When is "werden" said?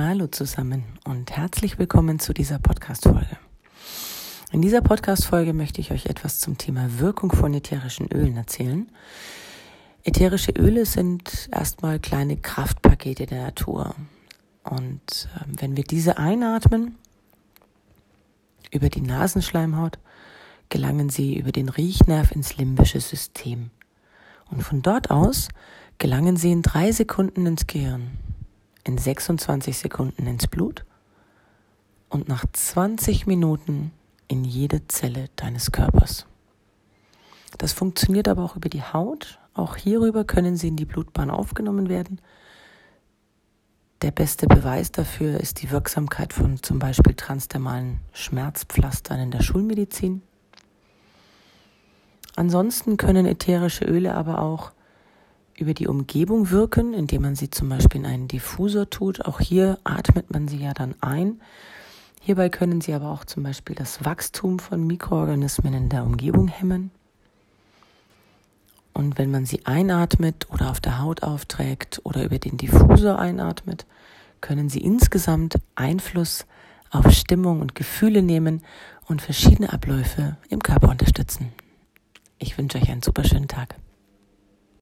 41.90-42.18